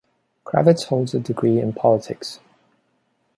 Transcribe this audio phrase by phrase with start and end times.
[0.47, 2.39] Kravitz holds a degree in Politics.